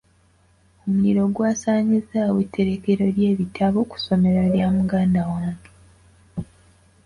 Omuliro 0.83 1.23
gw’asaanyizaawo 1.35 2.37
etterekero 2.45 3.05
ly’ebitabo 3.15 3.77
ku 3.89 3.95
ssomero 4.01 4.41
lya 4.53 4.67
muganda 4.77 5.21
wange. 5.31 5.69